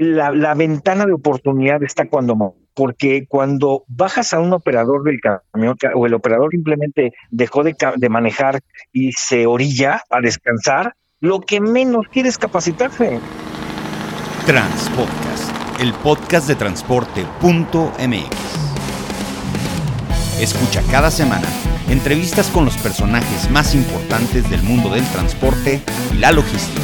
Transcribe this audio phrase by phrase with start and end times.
[0.00, 5.76] la, la ventana de oportunidad está cuando porque cuando bajas a un operador del camión
[5.94, 8.60] o el operador simplemente dejó de, de, manejar
[8.92, 13.20] y se orilla a descansar, lo que menos quiere es capacitarse.
[14.46, 18.30] Transpodcast, el podcast de transporte.mx.
[20.40, 21.46] Escucha cada semana
[21.90, 25.82] entrevistas con los personajes más importantes del mundo del transporte
[26.14, 26.80] y la logística.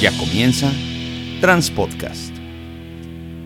[0.00, 0.72] Ya comienza
[1.42, 2.31] Transpodcast.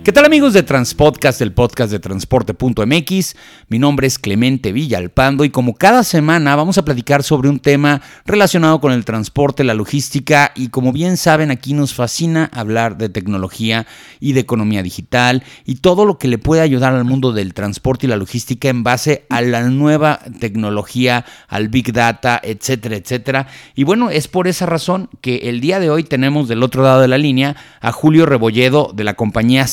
[0.06, 3.36] ¿Qué tal amigos de Transpodcast, el podcast de transporte.mx?
[3.68, 8.00] Mi nombre es Clemente Villalpando y como cada semana vamos a platicar sobre un tema
[8.24, 13.08] relacionado con el transporte, la logística y como bien saben aquí nos fascina hablar de
[13.08, 13.84] tecnología
[14.20, 18.06] y de economía digital y todo lo que le puede ayudar al mundo del transporte
[18.06, 23.48] y la logística en base a la nueva tecnología, al big data, etcétera, etcétera.
[23.74, 27.00] Y bueno, es por esa razón que el día de hoy tenemos del otro lado
[27.00, 29.66] de la línea a Julio Rebolledo de la compañía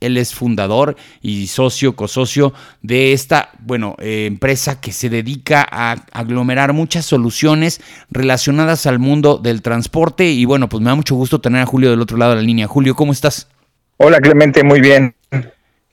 [0.00, 5.96] él es fundador y socio, cosocio de esta, bueno, eh, empresa que se dedica a
[6.12, 7.80] aglomerar muchas soluciones
[8.10, 10.30] relacionadas al mundo del transporte.
[10.30, 12.42] Y bueno, pues me da mucho gusto tener a Julio del otro lado de la
[12.42, 12.66] línea.
[12.66, 13.48] Julio, ¿cómo estás?
[13.96, 15.14] Hola Clemente, muy bien.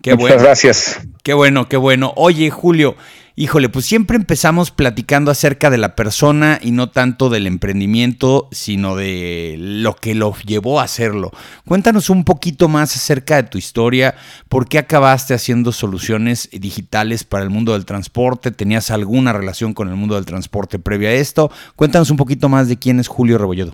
[0.02, 1.00] Qué Muchas gracias.
[1.24, 2.14] Qué bueno, qué bueno.
[2.16, 2.96] Oye, Julio,
[3.42, 8.96] Híjole, pues siempre empezamos platicando acerca de la persona y no tanto del emprendimiento, sino
[8.96, 11.32] de lo que lo llevó a hacerlo.
[11.66, 14.14] Cuéntanos un poquito más acerca de tu historia,
[14.48, 19.90] por qué acabaste haciendo soluciones digitales para el mundo del transporte, tenías alguna relación con
[19.90, 21.50] el mundo del transporte previa a esto.
[21.76, 23.74] Cuéntanos un poquito más de quién es Julio Rebolledo.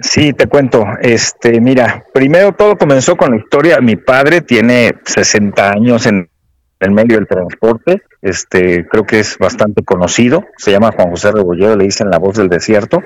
[0.00, 0.84] Sí, te cuento.
[1.00, 3.80] Este, mira, primero todo comenzó con la historia.
[3.80, 6.28] Mi padre tiene 60 años en
[6.84, 8.02] el medio del transporte.
[8.20, 10.44] Este, creo que es bastante conocido.
[10.56, 13.02] Se llama Juan José Rebolledo, le dicen La Voz del Desierto.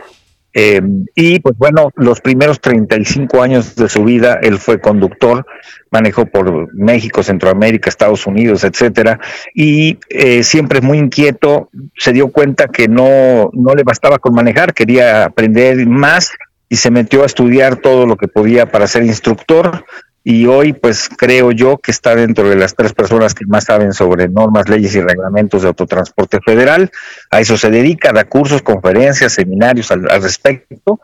[0.59, 0.81] Eh,
[1.15, 5.45] y pues bueno, los primeros 35 años de su vida él fue conductor,
[5.91, 9.21] manejó por México, Centroamérica, Estados Unidos, etcétera,
[9.55, 14.73] y eh, siempre muy inquieto, se dio cuenta que no, no le bastaba con manejar,
[14.73, 16.33] quería aprender más
[16.71, 19.85] y se metió a estudiar todo lo que podía para ser instructor
[20.29, 23.93] y hoy pues creo yo que está dentro de las tres personas que más saben
[23.93, 26.91] sobre normas, leyes y reglamentos de autotransporte federal.
[27.31, 30.99] A eso se dedica, da cursos, conferencias, seminarios al, respecto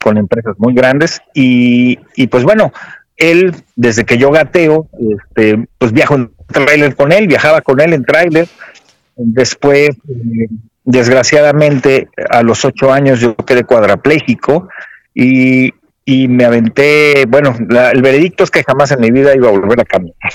[0.00, 2.72] con empresas muy grandes y, y, pues bueno,
[3.16, 4.88] él desde que yo gateo,
[5.26, 8.46] este, pues viajo en trailer con él, viajaba con él en trailer.
[9.16, 10.48] Después, eh,
[10.84, 14.68] desgraciadamente, a los ocho años yo quedé cuadraplégico
[15.12, 15.74] y
[16.10, 19.82] y me aventé, bueno, el veredicto es que jamás en mi vida iba a volver
[19.82, 20.32] a caminar.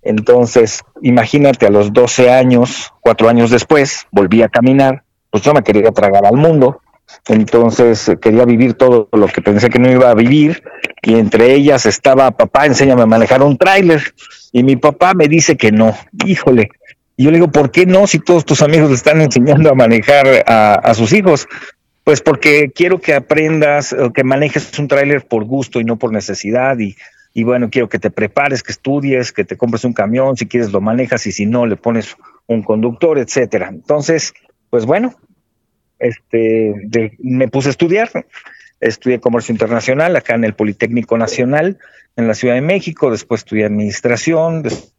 [0.00, 5.64] Entonces, imagínate, a los 12 años, cuatro años después, volví a caminar, pues yo me
[5.64, 6.82] quería tragar al mundo,
[7.26, 10.62] entonces quería vivir todo lo que pensé que no iba a vivir,
[11.02, 14.14] y entre ellas estaba, papá, enséñame a manejar un tráiler,
[14.52, 16.70] y mi papá me dice que no, híjole,
[17.16, 19.74] y yo le digo, ¿por qué no si todos tus amigos le están enseñando a
[19.74, 21.48] manejar a, a sus hijos?
[22.04, 26.78] Pues porque quiero que aprendas, que manejes un tráiler por gusto y no por necesidad
[26.78, 26.96] y,
[27.34, 30.72] y bueno, quiero que te prepares, que estudies, que te compres un camión, si quieres
[30.72, 33.68] lo manejas y si no le pones un conductor, etcétera.
[33.68, 34.34] Entonces,
[34.68, 35.14] pues bueno,
[35.98, 36.74] este,
[37.20, 38.10] me puse a estudiar,
[38.80, 41.78] estudié comercio internacional acá en el Politécnico Nacional
[42.16, 44.91] en la Ciudad de México, después estudié administración, después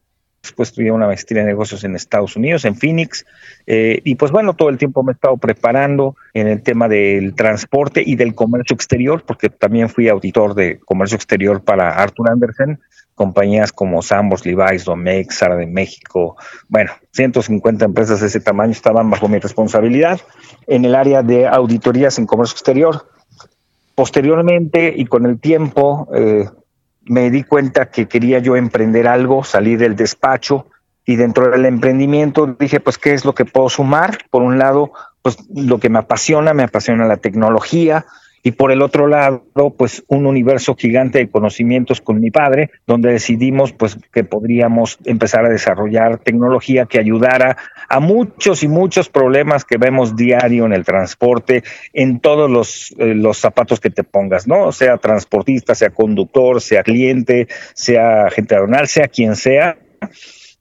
[0.44, 3.26] después estudié una maestría en negocios en Estados Unidos, en Phoenix,
[3.66, 7.34] eh, y pues bueno, todo el tiempo me he estado preparando en el tema del
[7.34, 12.80] transporte y del comercio exterior, porque también fui auditor de comercio exterior para Arthur Andersen,
[13.16, 16.36] compañías como Sambors, Levi's, Domex, Sara de México,
[16.68, 20.20] bueno, 150 empresas de ese tamaño estaban bajo mi responsabilidad
[20.68, 23.08] en el área de auditorías en comercio exterior.
[23.96, 26.50] Posteriormente y con el tiempo, eh,
[27.06, 30.68] me di cuenta que quería yo emprender algo, salir del despacho
[31.06, 34.20] y dentro del emprendimiento dije, pues, ¿qué es lo que puedo sumar?
[34.30, 38.06] Por un lado, pues lo que me apasiona, me apasiona la tecnología,
[38.46, 39.46] y por el otro lado,
[39.78, 45.46] pues un universo gigante de conocimientos con mi padre, donde decidimos pues que podríamos empezar
[45.46, 47.56] a desarrollar tecnología que ayudara
[47.88, 51.64] a muchos y muchos problemas que vemos diario en el transporte,
[51.94, 54.74] en todos los, eh, los zapatos que te pongas, ¿no?
[54.74, 59.78] Sea transportista, sea conductor, sea cliente, sea gente aeronal, sea quien sea.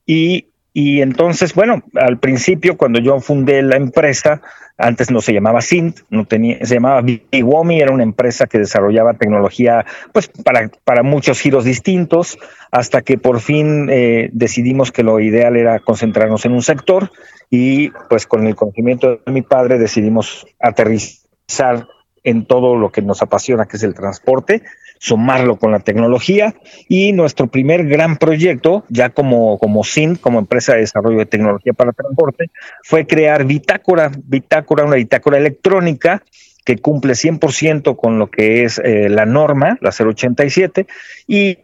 [0.06, 4.40] Y y entonces, bueno, al principio cuando yo fundé la empresa,
[4.78, 9.14] antes no se llamaba Sint, no tenía, se llamaba Biwomi, era una empresa que desarrollaba
[9.14, 12.38] tecnología pues para, para muchos giros distintos,
[12.70, 17.10] hasta que por fin eh, decidimos que lo ideal era concentrarnos en un sector
[17.50, 21.86] y pues con el conocimiento de mi padre decidimos aterrizar
[22.24, 24.62] en todo lo que nos apasiona, que es el transporte.
[25.02, 26.54] Sumarlo con la tecnología.
[26.88, 31.72] Y nuestro primer gran proyecto, ya como, como SIN, como empresa de desarrollo de tecnología
[31.72, 32.52] para transporte,
[32.84, 36.22] fue crear Bitácora, Bitácora, una bitácora electrónica
[36.64, 40.86] que cumple 100% con lo que es eh, la norma, la 087,
[41.26, 41.58] y,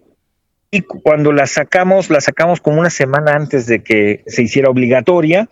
[0.73, 5.49] y cuando la sacamos, la sacamos como una semana antes de que se hiciera obligatoria,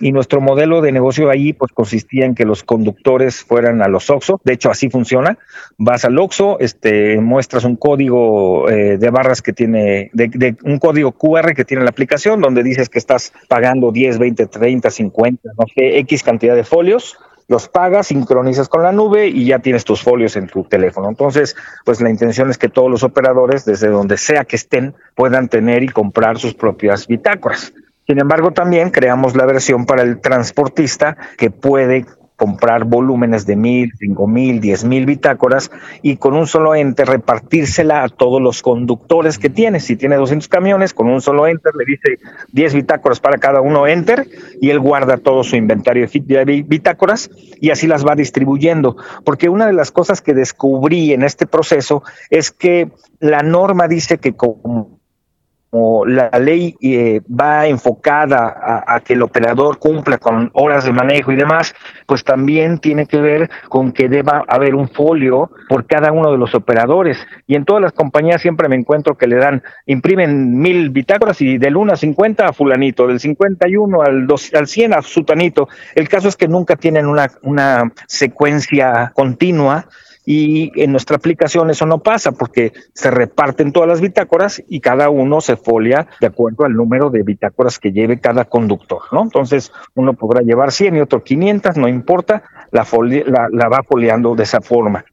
[0.00, 4.10] y nuestro modelo de negocio ahí pues consistía en que los conductores fueran a los
[4.10, 5.38] OXO, de hecho así funciona,
[5.78, 11.12] vas al OXO, este, muestras un código eh, de barras que tiene, de, un código
[11.12, 15.64] QR que tiene la aplicación donde dices que estás pagando 10, 20, 30, 50, no
[15.74, 17.16] sé, X cantidad de folios,
[17.48, 21.08] los pagas, sincronizas con la nube y ya tienes tus folios en tu teléfono.
[21.08, 21.54] Entonces,
[21.84, 25.84] pues la intención es que todos los operadores, desde donde sea que estén, puedan tener
[25.84, 27.72] y comprar sus propias bitácoras.
[28.06, 32.06] Sin embargo, también creamos la versión para el transportista que puede
[32.36, 35.70] comprar volúmenes de mil, cinco mil, diez mil bitácoras
[36.02, 39.80] y con un solo enter repartírsela a todos los conductores que tiene.
[39.80, 42.18] Si tiene 200 camiones, con un solo enter le dice
[42.52, 44.28] 10 bitácoras para cada uno enter
[44.60, 47.30] y él guarda todo su inventario de bitácoras
[47.60, 48.96] y así las va distribuyendo.
[49.24, 54.18] Porque una de las cosas que descubrí en este proceso es que la norma dice
[54.18, 54.95] que como
[55.72, 61.36] la ley eh, va enfocada a, que el operador cumpla con horas de manejo y
[61.36, 61.74] demás,
[62.06, 66.38] pues también tiene que ver con que deba haber un folio por cada uno de
[66.38, 67.18] los operadores.
[67.46, 71.58] Y en todas las compañías siempre me encuentro que le dan, imprimen mil bitácoras y
[71.58, 75.68] del 1 a 50 a fulanito, del 51 al, 2, al 100 a sutanito.
[75.94, 79.86] El caso es que nunca tienen una, una secuencia continua
[80.28, 85.08] y en nuestra aplicación eso no pasa porque se reparten todas las bitácoras y cada
[85.08, 89.22] uno se folia de acuerdo al número de bitácoras que lleve cada conductor, ¿no?
[89.22, 92.42] Entonces uno podrá llevar 100 y otro 500, no importa,
[92.72, 92.84] la,
[93.52, 95.04] la, va foliando de esa forma.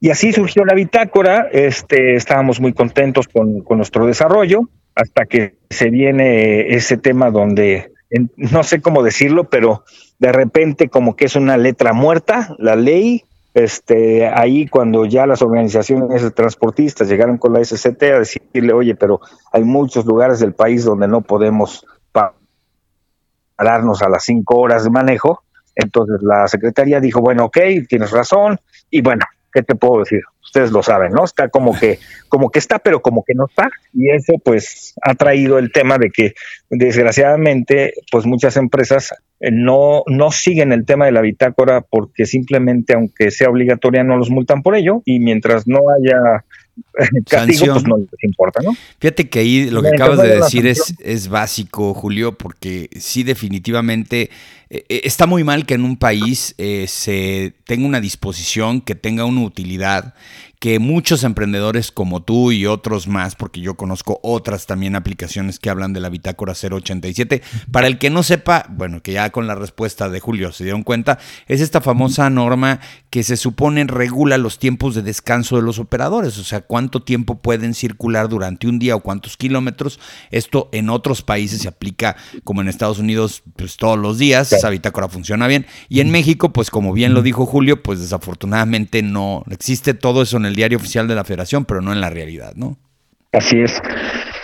[0.00, 5.56] Y así surgió la bitácora, este, estábamos muy contentos con, con nuestro desarrollo, hasta que
[5.68, 7.92] se viene ese tema donde,
[8.36, 9.82] no sé cómo decirlo, pero
[10.20, 13.24] de repente como que es una letra muerta, la ley,
[13.54, 19.20] este, ahí cuando ya las organizaciones transportistas llegaron con la SCT a decirle, oye, pero
[19.52, 21.84] hay muchos lugares del país donde no podemos
[23.56, 25.42] pararnos a las cinco horas de manejo,
[25.74, 27.58] entonces la secretaría dijo, bueno, ok,
[27.88, 30.22] tienes razón, y bueno, ¿qué te puedo decir?
[30.50, 31.24] Ustedes lo saben, ¿no?
[31.24, 33.70] Está como que, como que está, pero como que no está.
[33.94, 36.34] Y eso pues ha traído el tema de que
[36.70, 42.94] desgraciadamente pues muchas empresas eh, no, no siguen el tema de la bitácora porque simplemente
[42.94, 46.44] aunque sea obligatoria no los multan por ello y mientras no haya
[47.28, 48.74] castigo pues no les importa, ¿no?
[48.98, 54.22] Fíjate que ahí lo que acabas de decir es, es básico, Julio, porque sí definitivamente
[54.22, 58.94] eh, eh, está muy mal que en un país eh, se tenga una disposición, que
[58.94, 60.14] tenga una utilidad
[60.60, 65.70] que muchos emprendedores como tú y otros más, porque yo conozco otras también aplicaciones que
[65.70, 67.40] hablan de la bitácora 087.
[67.72, 70.82] Para el que no sepa, bueno, que ya con la respuesta de Julio se dieron
[70.82, 71.18] cuenta,
[71.48, 76.36] es esta famosa norma que se supone regula los tiempos de descanso de los operadores,
[76.36, 79.98] o sea, cuánto tiempo pueden circular durante un día o cuántos kilómetros.
[80.30, 84.70] Esto en otros países se aplica, como en Estados Unidos, pues todos los días, esa
[84.70, 85.66] bitácora funciona bien.
[85.88, 90.36] Y en México, pues como bien lo dijo Julio, pues desafortunadamente no existe todo eso
[90.36, 92.76] en el diario oficial de la federación, pero no en la realidad, ¿no?
[93.32, 93.80] Así es.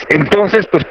[0.08, 0.84] Entonces, pues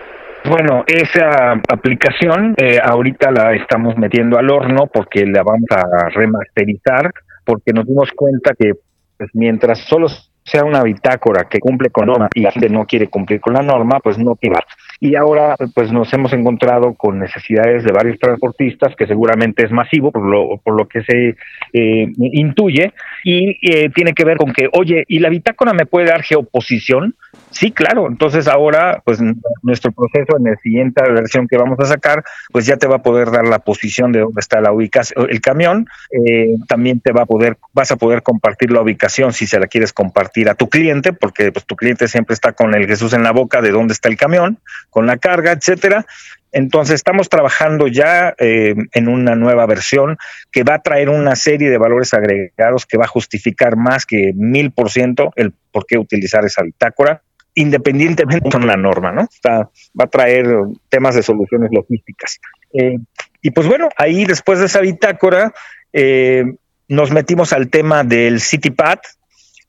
[0.46, 7.12] bueno, esa aplicación eh, ahorita la estamos metiendo al horno porque la vamos a remasterizar
[7.44, 8.74] porque nos dimos cuenta que
[9.18, 10.08] pues, mientras solo
[10.44, 13.62] sea una bitácora que cumple con norma y la gente no quiere cumplir con la
[13.62, 14.58] norma, pues no tiene
[15.00, 20.12] y ahora pues nos hemos encontrado con necesidades de varios transportistas que seguramente es masivo
[20.12, 21.36] por lo, por lo que se
[21.74, 26.08] eh, intuye y eh, tiene que ver con que oye y la bitácora me puede
[26.08, 27.16] dar geoposición
[27.56, 28.08] Sí, claro.
[28.08, 29.20] Entonces ahora, pues
[29.62, 32.22] nuestro proceso en la siguiente versión que vamos a sacar,
[32.52, 35.40] pues ya te va a poder dar la posición de dónde está la ubicación, el
[35.40, 35.88] camión.
[36.12, 39.68] Eh, también te va a poder, vas a poder compartir la ubicación si se la
[39.68, 43.24] quieres compartir a tu cliente, porque pues tu cliente siempre está con el Jesús en
[43.24, 44.60] la boca de dónde está el camión,
[44.90, 46.06] con la carga, etcétera.
[46.52, 50.18] Entonces estamos trabajando ya eh, en una nueva versión
[50.52, 54.34] que va a traer una serie de valores agregados que va a justificar más que
[54.36, 57.22] mil por ciento el por qué utilizar esa bitácora
[57.56, 59.28] independientemente de la norma, ¿no?
[59.48, 60.46] va a traer
[60.90, 62.40] temas de soluciones logísticas.
[62.74, 63.00] Eh,
[63.42, 65.54] y pues bueno, ahí después de esa bitácora
[65.94, 66.44] eh,
[66.90, 69.00] nos metimos al tema del CityPad.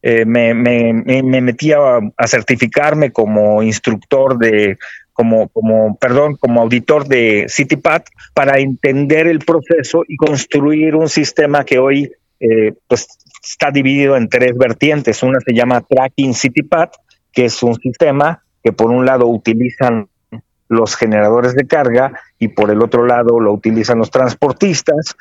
[0.02, 4.78] Eh, me, me, me, metí a, a, certificarme como instructor de,
[5.12, 8.02] como, como, perdón, como auditor de CityPad
[8.34, 12.12] para entender el proceso y construir un sistema que hoy
[12.86, 13.08] pues
[13.42, 15.22] está dividido en tres vertientes.
[15.22, 16.90] Una se llama Tracking CityPad,
[17.36, 20.08] que es un sistema que por un lado utilizan
[20.68, 25.14] los generadores de carga y por el otro lado lo utilizan los transportistas,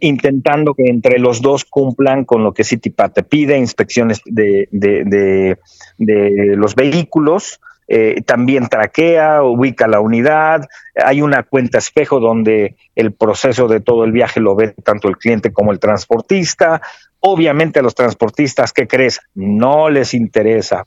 [0.00, 5.56] intentando que entre los dos cumplan con lo que CityPad te pide, inspecciones de, de,
[5.96, 7.60] de los vehículos,
[7.92, 14.04] eh, también traquea, ubica la unidad, hay una cuenta espejo donde el proceso de todo
[14.04, 16.80] el viaje lo ve tanto el cliente como el transportista.
[17.18, 19.20] Obviamente a los transportistas, ¿qué crees?
[19.34, 20.84] No les interesa.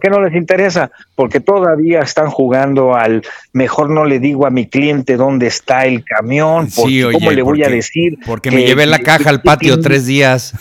[0.00, 0.90] ¿Por qué no les interesa?
[1.14, 6.04] Porque todavía están jugando al mejor no le digo a mi cliente dónde está el
[6.04, 8.18] camión, porque, ¿cómo le voy a decir?
[8.24, 10.54] Porque me llevé la caja al patio tres días.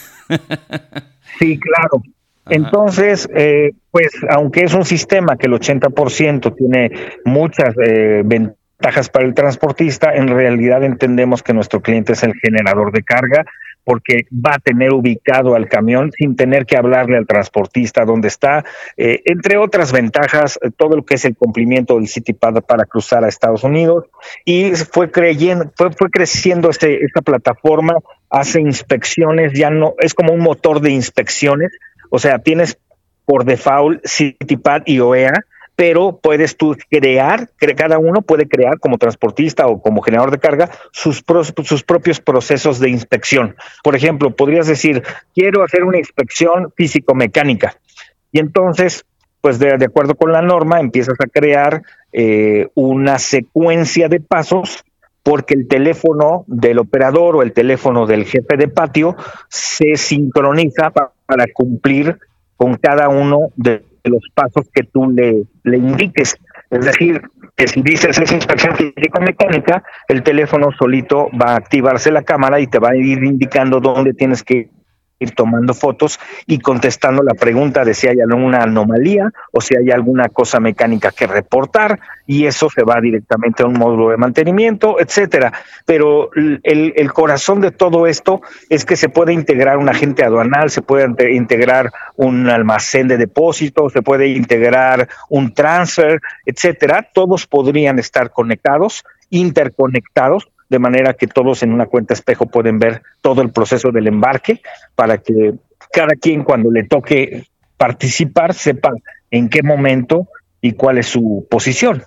[1.40, 2.04] Sí, claro.
[2.50, 6.92] Entonces, eh, pues aunque es un sistema que el 80% tiene
[7.24, 12.92] muchas eh, ventajas para el transportista, en realidad entendemos que nuestro cliente es el generador
[12.92, 13.46] de carga
[13.84, 18.64] porque va a tener ubicado al camión sin tener que hablarle al transportista dónde está,
[18.98, 23.30] eh, entre otras ventajas, todo lo que es el cumplimiento del CityPad para cruzar a
[23.30, 24.06] Estados Unidos.
[24.46, 27.96] Y fue creyendo, fue, fue creciendo este, esta plataforma,
[28.30, 31.72] hace inspecciones, ya no, es como un motor de inspecciones,
[32.10, 32.78] o sea, tienes
[33.26, 35.34] por default CityPad y OEA,
[35.80, 40.70] pero puedes tú crear, cada uno puede crear como transportista o como generador de carga
[40.92, 43.56] sus, propios procesos de inspección.
[43.82, 47.78] Por ejemplo, podrías decir, quiero hacer una inspección físico-mecánica.
[48.34, 49.06] Y entonces,
[49.40, 51.82] pues de, acuerdo con la norma, empiezas a crear
[52.12, 54.84] eh, una secuencia de pasos
[55.24, 59.16] porque el teléfono del operador o el teléfono del jefe de patio
[59.48, 62.18] se sincroniza para cumplir
[62.58, 66.38] con cada uno de los pasos que tú le, le indiques.
[66.70, 67.22] Es decir,
[67.56, 72.68] que si dices esa inspección físico-mecánica, el teléfono solito va a activarse la cámara y
[72.68, 74.70] te va a ir indicando dónde tienes que
[75.20, 79.92] ir tomando fotos y contestando la pregunta de si hay alguna anomalía o si hay
[79.92, 85.00] alguna cosa mecánica que reportar y eso se va directamente a un módulo de mantenimiento,
[85.00, 85.52] etcétera.
[85.86, 90.82] Pero el, corazón de todo esto es que se puede integrar un agente aduanal, se
[90.82, 97.10] puede integrar un almacén de depósitos, se puede integrar un transfer, etcétera.
[97.14, 103.02] Todos podrían estar conectados, interconectados de manera que todos en una cuenta espejo pueden ver
[103.22, 104.62] todo el proceso del embarque
[104.96, 105.56] para que
[105.92, 107.48] cada quien cuando le toque
[107.78, 108.92] participar sepa
[109.32, 110.28] en qué momento
[110.62, 112.04] y cuál es su posición.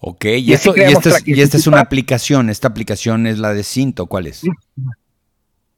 [0.00, 3.54] Ok, y, esto, y, esta es, y esta es una aplicación, esta aplicación es la
[3.54, 4.42] de Cinto, ¿cuál es?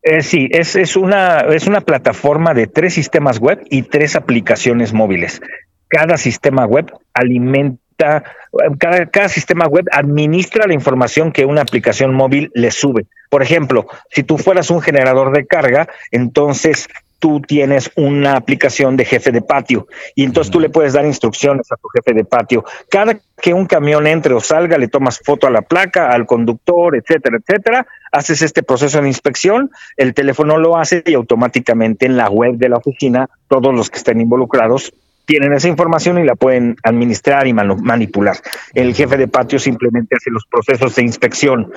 [0.02, 4.92] Eh, sí, es, es, una, es una plataforma de tres sistemas web y tres aplicaciones
[4.92, 5.42] móviles.
[5.88, 12.50] Cada sistema web alimenta cada, cada sistema web administra la información que una aplicación móvil
[12.54, 13.06] le sube.
[13.30, 16.88] Por ejemplo, si tú fueras un generador de carga, entonces
[17.24, 21.72] tú tienes una aplicación de jefe de patio y entonces tú le puedes dar instrucciones
[21.72, 22.66] a tu jefe de patio.
[22.90, 26.94] Cada que un camión entre o salga, le tomas foto a la placa, al conductor,
[26.94, 32.28] etcétera, etcétera, haces este proceso de inspección, el teléfono lo hace y automáticamente en la
[32.28, 34.92] web de la oficina todos los que estén involucrados
[35.24, 38.36] tienen esa información y la pueden administrar y manipular.
[38.74, 41.72] El jefe de patio simplemente hace los procesos de inspección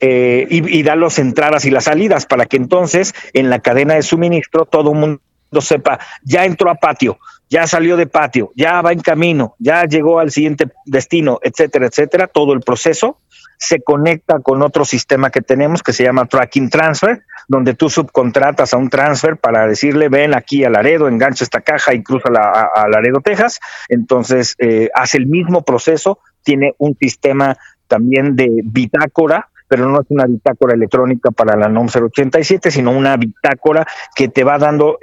[0.00, 4.02] eh, y, da las entradas y las salidas para que entonces en la cadena de
[4.02, 5.20] suministro todo el mundo
[5.60, 7.18] sepa, ya entró a patio,
[7.48, 12.26] ya salió de patio, ya va en camino, ya llegó al siguiente destino, etcétera, etcétera,
[12.26, 13.18] todo el proceso
[13.62, 18.74] se conecta con otro sistema que tenemos que se llama Tracking Transfer, donde tú subcontratas
[18.74, 22.88] a un transfer para decirle, ven aquí a Laredo, engancha esta caja y cruza a,
[22.88, 23.60] Laredo, Texas.
[23.88, 27.56] Entonces, eh, hace el mismo proceso, tiene un sistema
[27.86, 33.16] también de bitácora, pero no es una bitácora electrónica para la NOM 087, sino una
[33.16, 34.98] bitácora que te va dando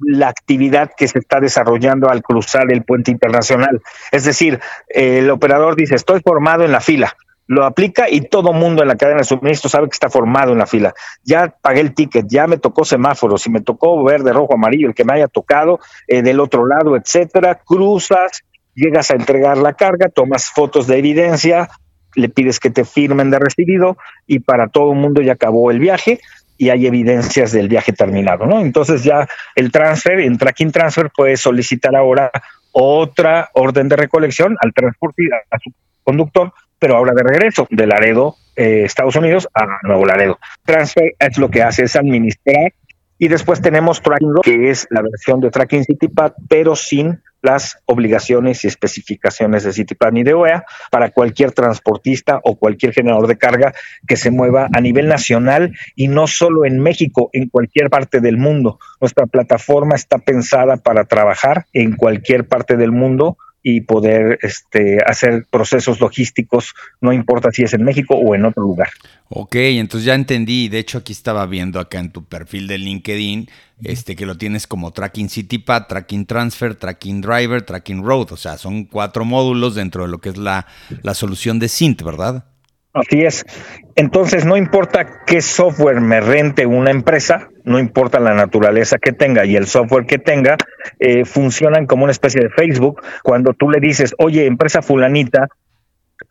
[0.00, 3.80] la actividad que se está desarrollando al cruzar el puente internacional.
[4.10, 7.16] Es decir, el operador dice, estoy formado en la fila,
[7.46, 10.58] lo aplica y todo mundo en la cadena de suministro sabe que está formado en
[10.58, 10.92] la fila.
[11.22, 14.96] Ya pagué el ticket, ya me tocó semáforo, si me tocó verde, rojo, amarillo, el
[14.96, 15.78] que me haya tocado,
[16.08, 18.42] eh, del otro lado, etcétera, cruzas,
[18.74, 21.68] llegas a entregar la carga, tomas fotos de evidencia,
[22.14, 25.78] le pides que te firmen de recibido y para todo el mundo ya acabó el
[25.78, 26.20] viaje
[26.58, 28.60] y hay evidencias del viaje terminado, ¿no?
[28.60, 32.30] Entonces ya el transfer, en tracking transfer, puedes solicitar ahora
[32.72, 35.72] otra orden de recolección al transporte a su
[36.04, 36.52] conductor
[36.82, 40.40] pero ahora de regreso, de Laredo, eh, Estados Unidos, a Nuevo Laredo.
[40.64, 42.72] Transfer es lo que hace, es administrar
[43.22, 48.64] Y después tenemos Tracking que es la versión de Tracking CityPad, pero sin las obligaciones
[48.64, 53.74] y especificaciones de CityPlan y de OEA para cualquier transportista o cualquier generador de carga
[54.08, 58.38] que se mueva a nivel nacional y no solo en México, en cualquier parte del
[58.38, 58.80] mundo.
[59.00, 65.46] Nuestra plataforma está pensada para trabajar en cualquier parte del mundo y poder este, hacer
[65.50, 68.88] procesos logísticos, no importa si es en México o en otro lugar.
[69.28, 70.68] Ok, entonces ya entendí.
[70.68, 73.48] De hecho, aquí estaba viendo acá en tu perfil de LinkedIn
[73.84, 78.32] este, que lo tienes como Tracking CityPad, Tracking Transfer, Tracking Driver, Tracking Road.
[78.32, 80.66] O sea, son cuatro módulos dentro de lo que es la,
[81.02, 82.44] la solución de Sint, ¿verdad?
[82.92, 83.44] Así es.
[83.96, 89.46] Entonces, no importa qué software me rente una empresa, no importa la naturaleza que tenga
[89.46, 90.56] y el software que tenga,
[90.98, 93.02] eh, funcionan como una especie de Facebook.
[93.22, 95.48] Cuando tú le dices, oye, empresa fulanita,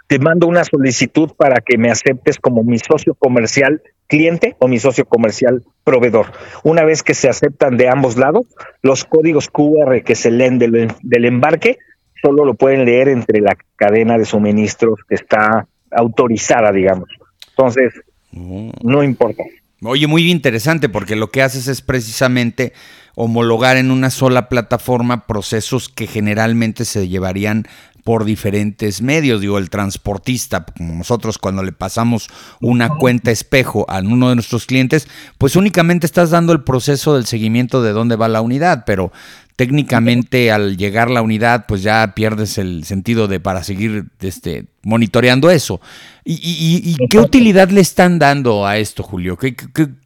[0.07, 4.77] te mando una solicitud para que me aceptes como mi socio comercial cliente o mi
[4.77, 6.27] socio comercial proveedor.
[6.63, 8.45] Una vez que se aceptan de ambos lados,
[8.83, 11.79] los códigos QR que se leen del, del embarque
[12.21, 17.09] solo lo pueden leer entre la cadena de suministros que está autorizada, digamos.
[17.49, 17.93] Entonces,
[18.31, 18.69] mm.
[18.83, 19.43] no importa.
[19.83, 22.73] Oye, muy interesante porque lo que haces es precisamente
[23.15, 27.67] homologar en una sola plataforma procesos que generalmente se llevarían
[28.03, 29.41] por diferentes medios.
[29.41, 32.29] Digo, el transportista, como nosotros cuando le pasamos
[32.59, 37.25] una cuenta espejo a uno de nuestros clientes, pues únicamente estás dando el proceso del
[37.25, 39.11] seguimiento de dónde va la unidad, pero
[39.55, 45.51] técnicamente al llegar la unidad, pues ya pierdes el sentido de para seguir este, monitoreando
[45.51, 45.79] eso.
[46.23, 49.37] ¿Y, qué utilidad le están dando a esto, Julio?
[49.37, 49.55] ¿Qué,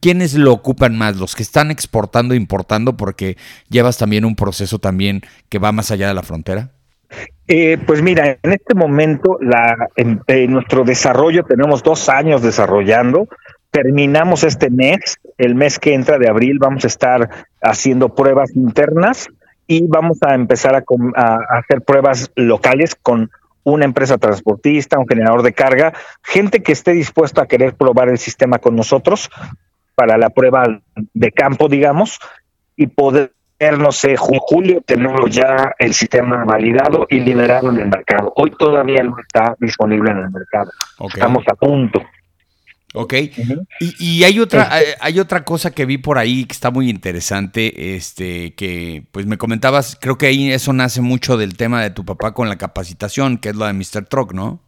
[0.00, 1.16] quiénes lo ocupan más?
[1.16, 3.38] ¿Los que están exportando e importando porque
[3.70, 6.72] llevas también un proceso también que va más allá de la frontera?
[7.48, 10.20] Eh, pues mira, en este momento la, en,
[10.50, 13.28] nuestro desarrollo tenemos dos años desarrollando.
[13.70, 19.28] Terminamos este mes, el mes que entra de abril vamos a estar haciendo pruebas internas
[19.66, 23.30] y vamos a empezar a, hacer pruebas locales con
[23.64, 28.18] una empresa transportista, un generador de carga, gente que esté dispuesta a querer probar el
[28.18, 29.28] sistema con nosotros
[29.96, 30.80] para la prueba
[31.14, 32.20] de campo, digamos,
[32.76, 38.32] y poder, no sé, julio, tenerlo ya el sistema validado y liberado en el mercado.
[38.36, 40.70] Hoy todavía no está disponible en el mercado.
[41.08, 42.02] Estamos a punto.
[42.94, 43.14] Ok.
[43.78, 48.54] y, hay otra, hay, otra cosa que vi por ahí que está muy interesante, este,
[48.54, 52.32] que pues me comentabas, creo que ahí eso nace mucho del tema de tu papá
[52.32, 54.06] con la capacitación, que es lo de Mr.
[54.08, 54.60] Truck, ¿no?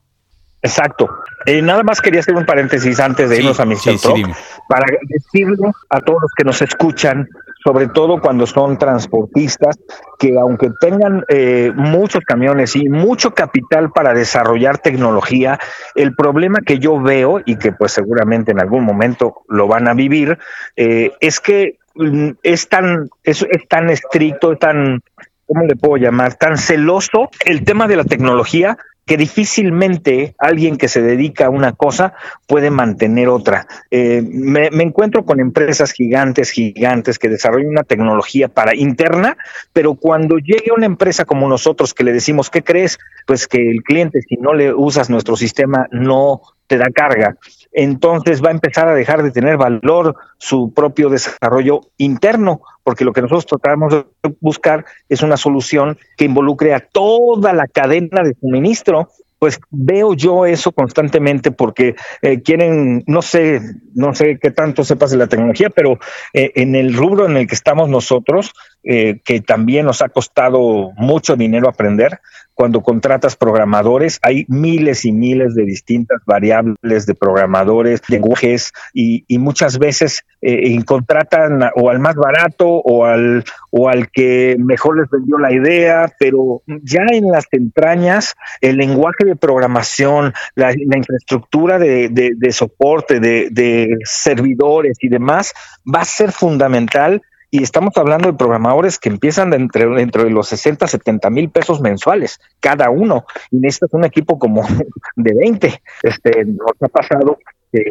[0.60, 1.08] Exacto.
[1.46, 3.98] Eh, nada más quería hacer un paréntesis antes de irnos a Mr.
[3.98, 4.36] Truck
[4.68, 7.28] para decirle a todos los que nos escuchan
[7.64, 9.78] sobre todo cuando son transportistas,
[10.18, 15.58] que aunque tengan eh, muchos camiones y mucho capital para desarrollar tecnología,
[15.94, 19.94] el problema que yo veo y que pues seguramente en algún momento lo van a
[19.94, 20.38] vivir,
[20.76, 25.02] eh, es que mm, es tan, es, es tan estricto, tan,
[25.46, 26.34] ¿cómo le puedo llamar?
[26.34, 31.72] Tan celoso el tema de la tecnología que difícilmente alguien que se dedica a una
[31.72, 32.12] cosa
[32.46, 33.66] puede mantener otra.
[33.90, 39.38] Eh, me, encuentro con empresas gigantes, gigantes que desarrollan una tecnología para interna,
[39.72, 42.98] pero cuando llegue una empresa como nosotros que le decimos, ¿qué crees?
[43.26, 47.36] Pues que el cliente, si no le usas nuestro sistema, no te da carga.
[47.72, 53.12] Entonces va a empezar a dejar de tener valor su propio desarrollo interno, porque lo
[53.12, 54.04] que nosotros tratamos de
[54.40, 59.08] buscar es una solución que involucre a toda la cadena de suministro.
[59.38, 63.60] Pues veo yo eso constantemente porque eh, quieren, no sé,
[63.94, 66.00] no sé qué tanto sepas de la tecnología, pero
[66.34, 68.52] eh, en el rubro en el que estamos nosotros,
[68.84, 72.20] eh, que también nos ha costado mucho dinero aprender,
[72.58, 79.78] cuando contratas programadores, hay miles y miles de distintas variables de programadores, lenguajes, y, muchas
[79.78, 85.38] veces eh, contratan o al más barato o al, o al que mejor les vendió
[85.38, 92.52] la idea, pero ya en las entrañas, el lenguaje de programación, la, infraestructura de, de
[92.52, 95.52] soporte, de, de servidores y demás,
[95.86, 100.48] va a ser fundamental y estamos hablando de programadores que empiezan dentro, dentro de los
[100.48, 104.62] 60, 70 mil pesos mensuales cada uno y necesitas un equipo como
[105.16, 105.82] de 20.
[106.02, 107.38] Este, nos ha pasado
[107.72, 107.90] que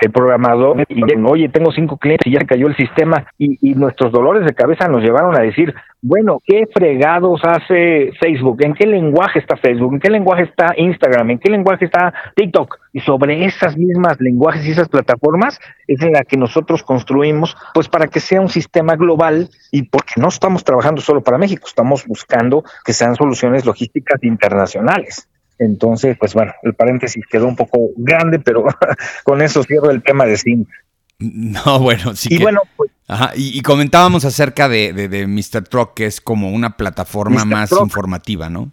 [0.00, 4.12] el programador y oye tengo cinco clientes y ya cayó el sistema y, y, nuestros
[4.12, 9.40] dolores de cabeza nos llevaron a decir bueno qué fregados hace Facebook en qué lenguaje
[9.40, 13.76] está Facebook en qué lenguaje está Instagram en qué lenguaje está TikTok y sobre esas
[13.76, 18.40] mismas lenguajes y esas plataformas es en la que nosotros construimos pues para que sea
[18.40, 23.16] un sistema global y porque no estamos trabajando solo para México estamos buscando que sean
[23.16, 28.64] soluciones logísticas internacionales entonces, pues bueno, el paréntesis quedó un poco grande, pero
[29.24, 30.66] con eso cierro el tema de SIM.
[31.18, 32.28] No, bueno, sí.
[32.34, 35.66] Y bueno, pues, Ajá, y, comentábamos acerca de, de, Mr.
[35.66, 38.70] Truck, que es como una plataforma más informativa, ¿no?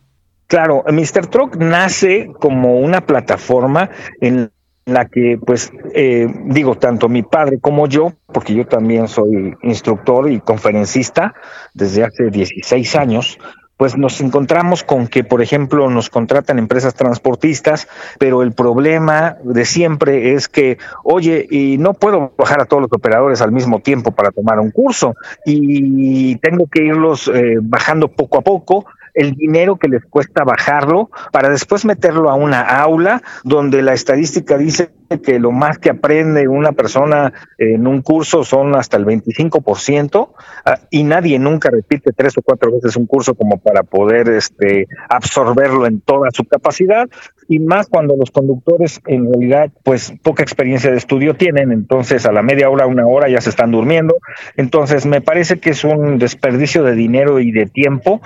[0.48, 1.28] Claro, Mr.
[1.28, 4.52] Truck nace como una plataforma en
[4.86, 10.30] la que, pues, eh, digo, tanto mi padre como yo, porque yo también soy instructor
[10.30, 11.34] y conferencista
[11.74, 13.38] desde hace 16 años,
[13.84, 19.66] pues nos encontramos con que, por ejemplo, nos contratan empresas transportistas, pero el problema de
[19.66, 24.12] siempre es que, oye, y no puedo bajar a todos los operadores al mismo tiempo
[24.14, 25.16] para tomar un curso
[25.46, 31.10] y tengo que irlos eh, bajando poco a poco el dinero que les cuesta bajarlo
[31.32, 34.92] para después meterlo a una aula donde la estadística dice
[35.24, 40.30] que lo más que aprende una persona en un curso son hasta el 25%
[40.66, 44.88] ah, y nadie nunca repite tres o cuatro veces un curso como para poder este,
[45.10, 47.08] absorberlo en toda su capacidad
[47.48, 52.32] y más cuando los conductores en realidad pues poca experiencia de estudio tienen, entonces a
[52.32, 54.16] la media hora, una hora ya se están durmiendo.
[54.56, 58.22] Entonces me parece que es un desperdicio de dinero y de tiempo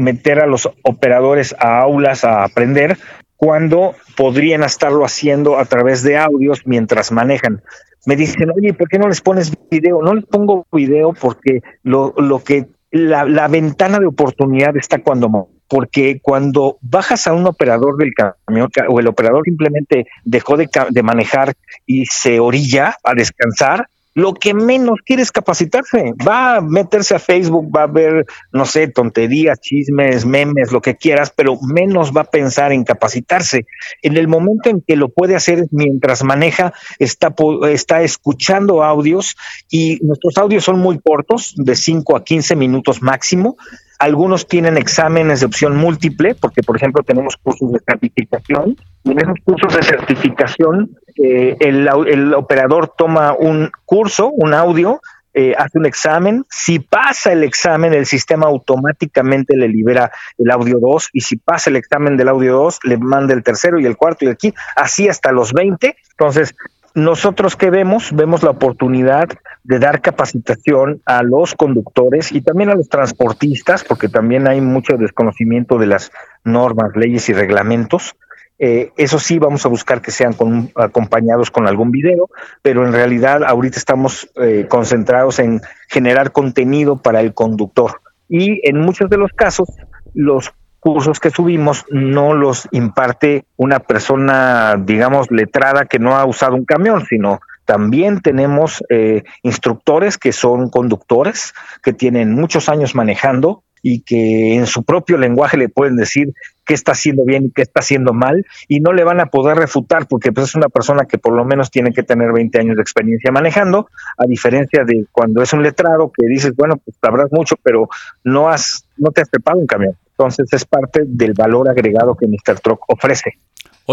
[0.00, 2.98] meter a los operadores a aulas a aprender
[3.36, 7.62] cuando podrían estarlo haciendo a través de audios mientras manejan.
[8.06, 10.02] Me dicen, oye, ¿por qué no les pones video?
[10.02, 15.48] No les pongo video porque lo, lo que la, la ventana de oportunidad está cuando
[15.68, 21.02] porque cuando bajas a un operador del camión o el operador simplemente dejó de, de
[21.04, 21.54] manejar
[21.86, 23.86] y se orilla a descansar,
[24.20, 26.12] lo que menos quiere es capacitarse.
[26.26, 30.96] Va a meterse a Facebook, va a ver, no sé, tonterías, chismes, memes, lo que
[30.96, 33.66] quieras, pero menos va a pensar en capacitarse.
[34.02, 37.34] En el momento en que lo puede hacer mientras maneja, está,
[37.70, 39.36] está escuchando audios
[39.70, 43.56] y nuestros audios son muy cortos, de 5 a 15 minutos máximo.
[44.00, 49.18] Algunos tienen exámenes de opción múltiple, porque por ejemplo tenemos cursos de certificación, y en
[49.18, 55.02] esos cursos de certificación eh, el, el, operador toma un curso, un audio,
[55.34, 60.78] eh, hace un examen, si pasa el examen, el sistema automáticamente le libera el audio
[60.80, 63.98] 2 y si pasa el examen del audio 2, le manda el tercero y el
[63.98, 65.94] cuarto y aquí, así hasta los 20.
[66.12, 66.54] Entonces,
[66.94, 69.28] nosotros que vemos, vemos la oportunidad
[69.64, 74.96] de dar capacitación a los conductores y también a los transportistas, porque también hay mucho
[74.96, 76.10] desconocimiento de las
[76.44, 78.16] normas, leyes y reglamentos.
[78.58, 80.34] Eh, eso sí, vamos a buscar que sean
[80.74, 82.28] acompañados con algún video,
[82.62, 88.00] pero en realidad ahorita estamos eh, concentrados en generar contenido para el conductor.
[88.28, 89.68] Y en muchos de los casos,
[90.14, 96.54] los cursos que subimos no los imparte una persona, digamos, letrada que no ha usado
[96.54, 101.54] un camión, sino también tenemos eh, instructores que son conductores,
[101.84, 106.32] que tienen muchos años manejando y que en su propio lenguaje le pueden decir
[106.66, 109.56] qué está haciendo bien y qué está haciendo mal y no le van a poder
[109.56, 112.74] refutar porque pues, es una persona que por lo menos tiene que tener 20 años
[112.74, 117.28] de experiencia manejando, a diferencia de cuando es un letrado que dices, bueno, pues sabrás
[117.30, 117.88] mucho, pero
[118.24, 119.96] no has no te has preparado un camión.
[120.10, 122.58] Entonces es parte del valor agregado que Mr.
[122.58, 123.38] Truck ofrece.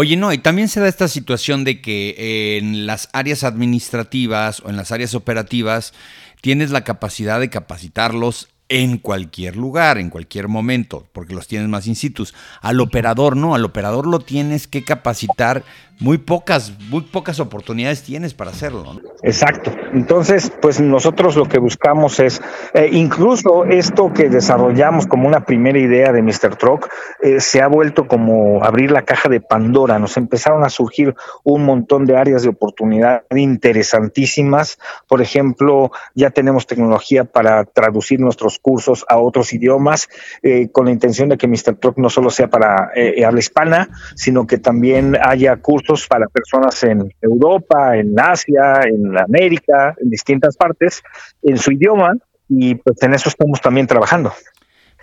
[0.00, 4.70] Oye, no, y también se da esta situación de que en las áreas administrativas o
[4.70, 5.92] en las áreas operativas
[6.40, 11.88] tienes la capacidad de capacitarlos en cualquier lugar, en cualquier momento, porque los tienes más
[11.88, 12.28] in situ.
[12.60, 15.64] Al operador no, al operador lo tienes que capacitar
[16.00, 19.00] muy pocas, muy pocas oportunidades tienes para hacerlo.
[19.22, 19.72] Exacto.
[19.92, 22.40] Entonces, pues nosotros lo que buscamos es,
[22.72, 26.56] eh, incluso esto que desarrollamos como una primera idea de Mr.
[26.56, 26.88] Truck,
[27.20, 29.98] eh, se ha vuelto como abrir la caja de Pandora.
[29.98, 34.78] Nos empezaron a surgir un montón de áreas de oportunidad interesantísimas.
[35.08, 40.08] Por ejemplo, ya tenemos tecnología para traducir nuestros cursos a otros idiomas,
[40.42, 41.74] eh, con la intención de que Mr.
[41.80, 42.90] Truck no solo sea para
[43.26, 49.94] habla hispana, sino que también haya cursos para personas en Europa, en Asia, en América,
[50.00, 51.02] en distintas partes,
[51.42, 52.14] en su idioma,
[52.48, 54.32] y pues en eso estamos también trabajando.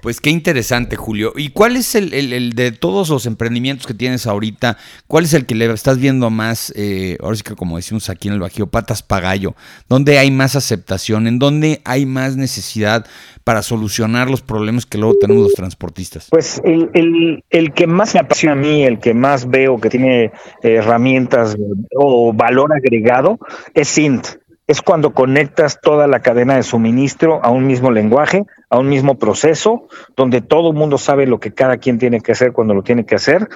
[0.05, 1.33] Pues qué interesante, Julio.
[1.35, 4.77] ¿Y cuál es el, el, de todos los emprendimientos que tienes ahorita?
[5.07, 8.27] ¿Cuál es el que le estás viendo más, eh, ahora sí que como decimos aquí
[8.27, 9.55] en el Bajío, patas pagallo?
[9.89, 11.25] ¿Dónde hay más aceptación?
[11.25, 13.07] ¿En dónde hay más necesidad
[13.43, 16.27] para solucionar los problemas que luego tenemos los transportistas?
[16.29, 19.89] Pues el, el, el que más me apasiona a mí, el que más veo que
[19.89, 21.57] tiene herramientas
[21.95, 23.39] o valor agregado,
[23.73, 24.27] es Sint
[24.67, 29.19] es cuando conectas toda la cadena de suministro a un mismo lenguaje, a un mismo
[29.19, 32.81] proceso, donde todo el mundo sabe lo que cada quien tiene que hacer cuando lo
[32.81, 33.47] tiene que hacer.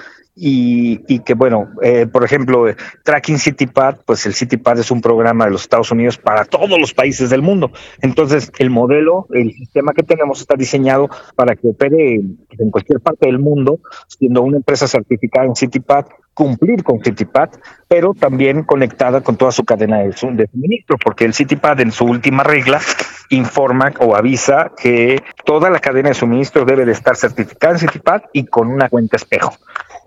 [0.42, 2.64] Y, que, bueno, eh, por ejemplo,
[3.04, 6.94] Tracking CityPad, pues el CityPad es un programa de los Estados Unidos para todos los
[6.94, 7.72] países del mundo.
[8.00, 13.26] Entonces, el modelo, el sistema que tenemos está diseñado para que opere en cualquier parte
[13.26, 16.06] del mundo, siendo una empresa certificada en CityPad
[16.40, 17.50] cumplir con CityPad,
[17.86, 22.42] pero también conectada con toda su cadena de, suministro, porque el CityPad en su última
[22.42, 22.80] regla
[23.28, 28.22] informa o avisa que toda la cadena de suministro debe de estar certificada en CityPad
[28.32, 29.52] y con una cuenta espejo.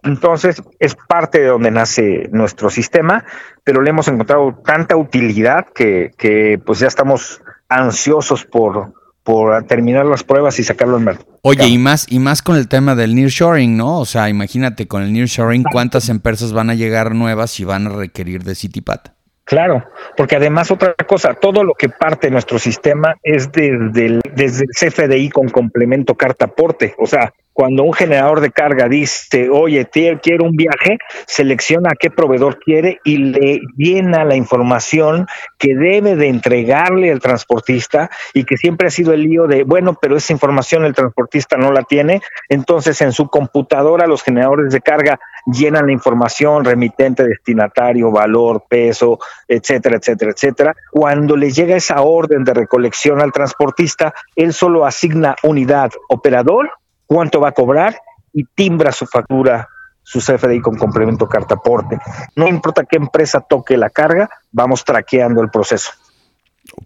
[0.02, 3.26] Entonces, es parte de donde nace nuestro sistema,
[3.64, 8.92] pero le hemos encontrado tanta utilidad que, que pues ya estamos ansiosos por,
[9.24, 11.40] por terminar las pruebas y sacarlo al mercado.
[11.42, 14.00] Oye, y más, y más con el tema del nearshoring, ¿no?
[14.00, 17.90] O sea, imagínate con el nearshoring cuántas empresas van a llegar nuevas y van a
[17.90, 19.00] requerir de CityPad.
[19.46, 19.84] Claro,
[20.16, 24.64] porque además otra cosa, todo lo que parte de nuestro sistema es desde el, desde
[24.64, 26.96] el CFDI con complemento carta aporte.
[26.98, 29.88] O sea, cuando un generador de carga dice, oye,
[30.22, 35.28] quiero un viaje, selecciona a qué proveedor quiere y le llena la información
[35.60, 39.98] que debe de entregarle al transportista y que siempre ha sido el lío de, bueno,
[40.02, 42.22] pero esa información el transportista no la tiene.
[42.50, 49.20] Entonces en su computadora los generadores de carga llenan la información, remitente, destinatario, valor, peso,
[49.48, 50.76] etcétera, etcétera, etcétera.
[50.92, 56.72] Cuando le llega esa orden de recolección al transportista, él solo asigna unidad operador
[57.06, 57.96] cuánto va a cobrar
[58.34, 59.68] y timbra su factura,
[60.02, 61.98] su CFDI con complemento cartaporte.
[62.36, 65.92] No importa qué empresa toque la carga, vamos traqueando el proceso.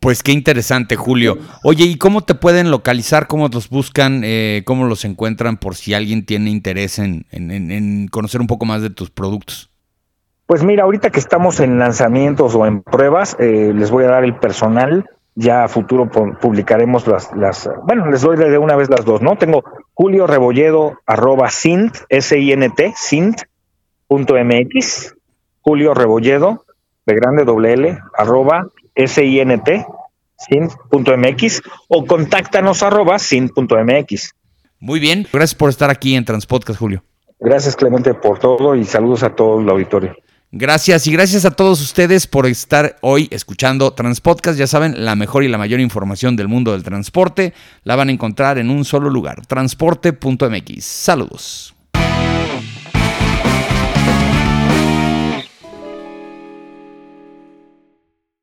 [0.02, 1.38] Pues qué interesante, Julio.
[1.64, 3.28] Oye, ¿y cómo te pueden localizar?
[3.28, 4.22] ¿Cómo los buscan?
[4.24, 8.90] Eh, ¿Cómo los encuentran por si alguien tiene interés en, conocer un poco más de
[8.90, 9.70] tus productos?
[10.46, 14.24] Pues mira, ahorita que estamos en lanzamientos o en pruebas, eh, les voy a dar
[14.24, 15.06] el personal
[15.39, 19.38] ya a futuro publicaremos las, las, bueno, les doy de una vez las dos, ¿no?
[19.38, 23.41] Tengo Julio Rebolledo arroba sint, S-I-N-T, sint,
[24.08, 25.13] punto MX,
[25.62, 26.65] Julio Rebolledo,
[27.06, 29.86] de grande doble L, arroba S-I-N-T,
[30.38, 34.34] sint.mx, o contáctanos arroba sint.mx.
[34.80, 37.04] Muy bien, gracias por estar aquí en Transpodcast, Julio.
[37.39, 40.15] Gracias, Clemente, por todo y saludos a todo el auditorio.
[40.52, 44.58] Gracias y gracias a todos ustedes por estar hoy escuchando Transpodcast.
[44.58, 48.14] Ya saben, la mejor y la mayor información del mundo del transporte la van a
[48.14, 50.86] encontrar en un solo lugar, transporte.mx.
[50.86, 51.77] Saludos.